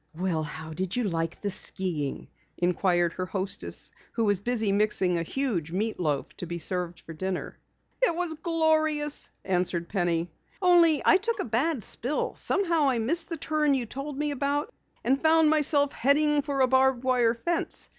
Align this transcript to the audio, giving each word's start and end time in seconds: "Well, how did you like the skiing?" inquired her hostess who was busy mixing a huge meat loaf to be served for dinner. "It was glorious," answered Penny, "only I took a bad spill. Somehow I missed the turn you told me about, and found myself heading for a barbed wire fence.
"Well, 0.15 0.41
how 0.41 0.73
did 0.73 0.95
you 0.95 1.03
like 1.03 1.39
the 1.41 1.51
skiing?" 1.51 2.27
inquired 2.57 3.13
her 3.13 3.27
hostess 3.27 3.91
who 4.13 4.25
was 4.25 4.41
busy 4.41 4.71
mixing 4.71 5.15
a 5.15 5.21
huge 5.21 5.71
meat 5.71 5.99
loaf 5.99 6.35
to 6.37 6.47
be 6.47 6.57
served 6.57 7.01
for 7.01 7.13
dinner. 7.13 7.59
"It 8.01 8.15
was 8.15 8.33
glorious," 8.33 9.29
answered 9.45 9.89
Penny, 9.89 10.31
"only 10.59 11.03
I 11.05 11.17
took 11.17 11.39
a 11.39 11.45
bad 11.45 11.83
spill. 11.83 12.33
Somehow 12.33 12.89
I 12.89 12.97
missed 12.97 13.29
the 13.29 13.37
turn 13.37 13.75
you 13.75 13.85
told 13.85 14.17
me 14.17 14.31
about, 14.31 14.73
and 15.03 15.21
found 15.21 15.51
myself 15.51 15.91
heading 15.93 16.41
for 16.41 16.61
a 16.61 16.67
barbed 16.67 17.03
wire 17.03 17.35
fence. 17.35 17.87